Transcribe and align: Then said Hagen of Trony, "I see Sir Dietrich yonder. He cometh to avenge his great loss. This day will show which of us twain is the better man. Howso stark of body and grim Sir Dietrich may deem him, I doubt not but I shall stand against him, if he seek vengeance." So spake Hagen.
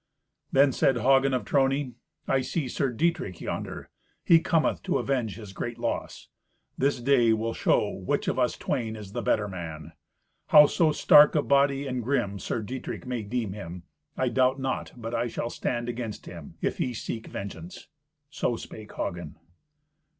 Then 0.51 0.71
said 0.71 0.97
Hagen 0.97 1.31
of 1.31 1.45
Trony, 1.45 1.93
"I 2.27 2.41
see 2.41 2.67
Sir 2.67 2.91
Dietrich 2.91 3.39
yonder. 3.39 3.91
He 4.23 4.39
cometh 4.39 4.81
to 4.81 4.97
avenge 4.97 5.35
his 5.35 5.53
great 5.53 5.77
loss. 5.77 6.27
This 6.75 6.99
day 6.99 7.33
will 7.33 7.53
show 7.53 7.87
which 7.91 8.27
of 8.27 8.39
us 8.39 8.57
twain 8.57 8.95
is 8.95 9.11
the 9.11 9.21
better 9.21 9.47
man. 9.47 9.93
Howso 10.47 10.91
stark 10.91 11.35
of 11.35 11.47
body 11.47 11.85
and 11.85 12.01
grim 12.01 12.39
Sir 12.39 12.63
Dietrich 12.63 13.05
may 13.05 13.21
deem 13.21 13.53
him, 13.53 13.83
I 14.17 14.29
doubt 14.29 14.57
not 14.59 14.91
but 14.97 15.13
I 15.13 15.27
shall 15.27 15.51
stand 15.51 15.87
against 15.87 16.25
him, 16.25 16.55
if 16.61 16.79
he 16.79 16.95
seek 16.95 17.27
vengeance." 17.27 17.85
So 18.31 18.55
spake 18.55 18.93
Hagen. 18.93 19.35